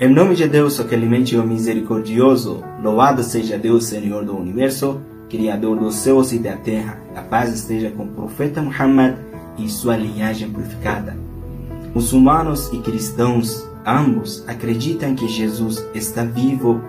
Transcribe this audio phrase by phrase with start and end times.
[0.00, 5.76] Em nome de Deus, o clemente e misericordioso, louvado seja Deus, Senhor do universo, Criador
[5.76, 7.02] dos céus e da terra.
[7.16, 9.16] A paz esteja com o profeta Muhammad
[9.58, 11.16] e sua linhagem purificada.
[11.92, 16.80] Muçulmanos e cristãos, ambos, acreditam que Jesus está vivo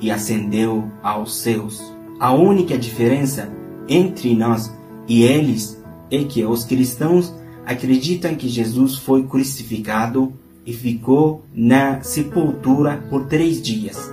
[0.00, 1.80] e ascendeu aos céus.
[2.18, 3.48] A única diferença
[3.88, 4.74] entre nós
[5.06, 5.80] e eles
[6.10, 7.32] é que os cristãos
[7.64, 10.32] acreditam que Jesus foi crucificado
[10.66, 14.12] e ficou na sepultura por três dias.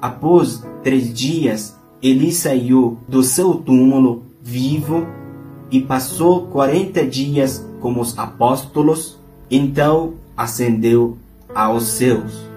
[0.00, 5.06] Após três dias, ele saiu do seu túmulo vivo
[5.70, 9.18] e passou quarenta dias com os apóstolos,
[9.48, 11.16] então ascendeu
[11.54, 12.50] aos céus.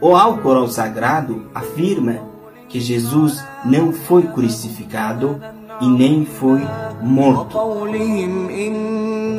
[0.00, 2.20] O Alcorão Sagrado afirma
[2.68, 5.40] que Jesus não foi crucificado
[5.82, 6.62] e nem foi
[7.02, 7.58] morto.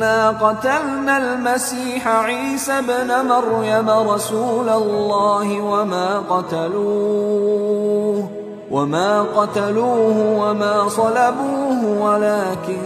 [0.04, 8.28] إنا قتلنا المسيح عيسى ابن مريم رسول الله وما قتلوه
[8.70, 12.82] وما قتلوه وما صلبوه ولكن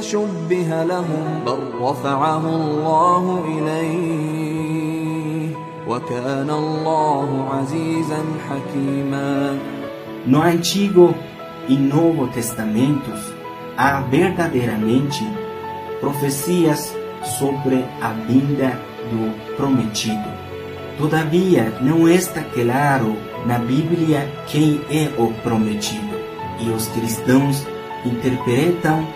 [0.00, 4.90] شبه لهم بل رفعه الله إليه
[5.88, 9.58] وكان الله عزيزا حكيما
[10.26, 11.14] No Antigo
[11.70, 13.32] e Novo Testamentos
[13.76, 15.24] há verdadeiramente
[16.00, 16.92] profecias
[17.38, 18.76] sobre a vinda
[19.08, 20.28] do prometido.
[20.98, 26.18] Todavia, não está claro na Bíblia quem é o prometido,
[26.58, 27.64] e os cristãos
[28.04, 29.06] interpretam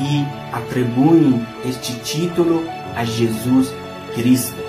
[0.00, 2.62] e atribuem este título
[2.94, 3.74] a Jesus
[4.14, 4.62] Cristo.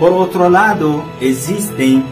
[0.00, 2.04] Por outro lado, existem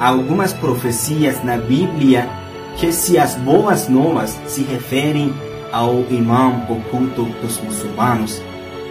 [0.00, 2.39] algumas profecias na Bíblia
[2.76, 5.32] que, se as boas novas se referem
[5.72, 8.42] ao imã oculto dos muçulmanos,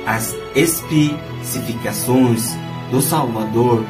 [0.06, 2.56] as especificações
[2.92, 3.84] do Salvador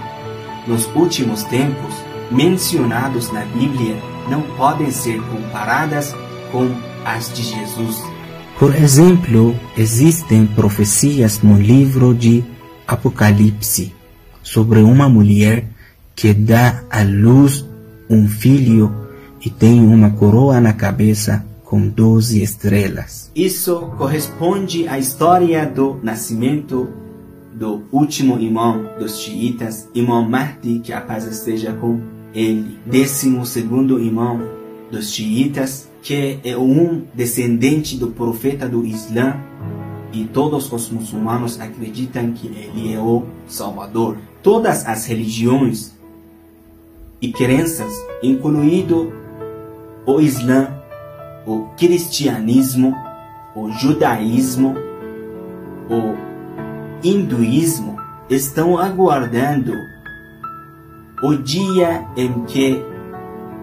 [0.68, 1.94] nos últimos tempos
[2.32, 3.96] mencionados na Bíblia
[4.30, 6.14] não podem ser comparadas
[6.52, 6.70] com
[7.06, 8.04] as de Jesus.
[8.58, 12.44] Por exemplo, existem profecias no livro de
[12.86, 13.94] Apocalipse
[14.44, 15.66] sobre uma mulher
[16.16, 17.66] que dá à luz
[18.10, 18.94] um filho
[19.44, 23.32] e tem uma coroa na cabeça com doze estrelas.
[23.36, 26.90] Isso corresponde à história do nascimento
[27.54, 32.00] do último imã dos xiitas, Imam Mahdi, que a paz esteja com
[32.34, 32.80] ele.
[32.86, 34.40] Décimo segundo imã
[34.92, 39.38] dos xiitas, que é um descendente do profeta do Islã,
[40.12, 44.18] e todos os muçulmanos acreditam que ele é o Salvador.
[44.42, 45.92] Todas as religiões
[47.22, 49.19] e crenças, incluído
[50.06, 50.68] o Islã,
[51.46, 52.96] o cristianismo,
[53.56, 54.76] o judaísmo,
[55.90, 56.16] o
[57.04, 57.98] hinduísmo
[58.30, 59.74] estão aguardando
[61.24, 62.84] o dia em que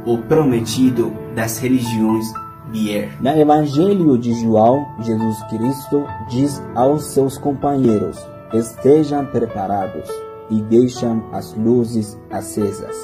[0.05, 2.27] o prometido das religiões
[2.71, 3.17] vier.
[3.21, 8.19] No Evangelho de João, Jesus Cristo diz aos seus companheiros:
[8.53, 10.09] Estejam preparados
[10.51, 12.97] e deixem as luzes acesas.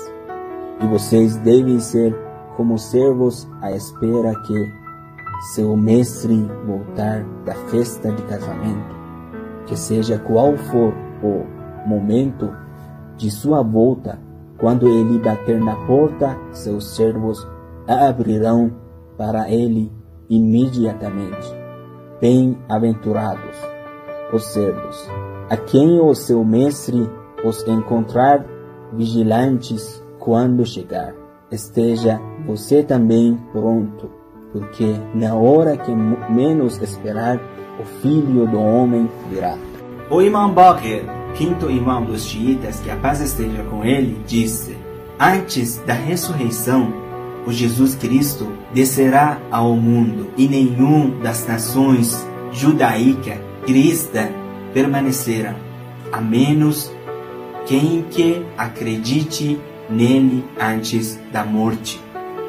[0.80, 2.14] E vocês devem ser
[2.56, 4.72] como servos à espera que
[5.54, 8.94] seu mestre voltar da festa de casamento,
[9.66, 11.44] que seja qual for o
[11.88, 12.54] momento
[13.16, 14.20] de sua volta,
[14.58, 17.46] quando ele bater na porta, seus servos
[17.88, 18.72] a abrirão
[19.16, 19.90] para ele
[20.28, 21.52] imediatamente.
[22.20, 23.56] Bem-aventurados
[24.32, 25.10] os servos,
[25.50, 27.10] a quem o seu mestre
[27.44, 28.46] os encontrar
[28.92, 31.14] vigilantes quando chegar
[31.50, 34.10] esteja você também pronto,
[34.52, 35.92] porque na hora que
[36.30, 37.40] menos esperar,
[37.80, 39.56] o Filho do Homem virá.
[40.10, 41.04] O Imam Bakr,
[41.34, 44.76] quinto imam dos xiitas, que a paz esteja com ele, disse:
[45.18, 46.92] Antes da ressurreição,
[47.46, 54.28] o Jesus Cristo descerá ao mundo e nenhum das nações judaica, cristã
[54.72, 55.54] permanecerá,
[56.12, 56.92] a menos
[57.66, 62.00] quem que acredite nele antes da morte.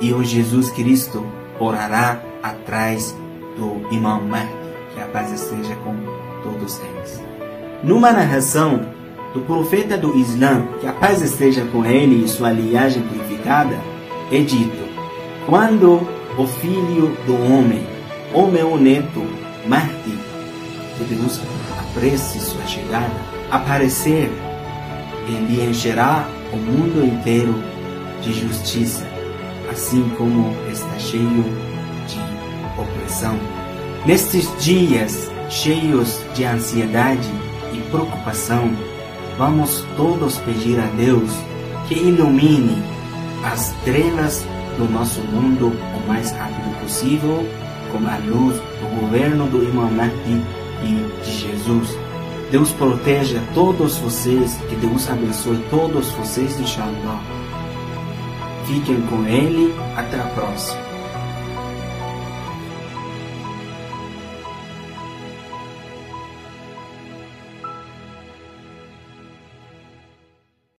[0.04, 1.26] E o Jesus Cristo
[1.58, 3.16] orará atrás
[3.56, 4.52] do Imam Mahdi,
[4.94, 5.96] que a paz esteja com
[6.44, 7.24] todos eles.
[7.82, 8.86] Numa narração
[9.34, 13.78] do profeta do Islã, que a paz esteja com ele e sua linhagem purificada,
[14.30, 14.84] é dito:
[15.46, 16.06] Quando
[16.38, 17.88] o filho do homem,
[18.34, 19.26] o meu neto
[19.66, 20.20] Mahdi,
[20.98, 21.40] que Deus
[21.80, 23.16] apresse sua chegada,
[23.50, 24.30] aparecer,
[25.30, 27.56] ele encherá o mundo inteiro
[28.22, 29.13] de justiça,
[29.74, 31.44] assim como está cheio
[32.08, 33.38] de opressão.
[34.06, 37.30] Nestes dias cheios de ansiedade
[37.74, 38.72] e preocupação,
[39.38, 41.32] vamos todos pedir a Deus
[41.88, 42.82] que ilumine
[43.44, 44.46] as trevas
[44.78, 47.46] do nosso mundo o mais rápido possível
[47.92, 50.42] com a luz do governo do Imam Mahdi
[50.84, 51.98] e de Jesus.
[52.52, 57.43] Deus proteja todos vocês, que Deus abençoe todos vocês, inshallah.
[58.66, 60.93] Fiquem com Ele, até a próxima.